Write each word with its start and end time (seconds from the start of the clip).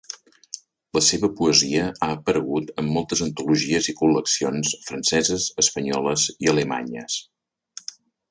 La 0.97 1.01
seva 1.07 1.27
poesia 1.39 1.83
ha 1.89 2.07
aparegut 2.13 2.71
en 2.83 2.89
moltes 2.95 3.21
antologies 3.27 3.91
i 3.93 3.95
col·leccions 4.01 4.73
franceses, 4.87 5.47
espanyoles 5.65 6.27
i 6.47 6.53
alemanyes. 6.55 7.21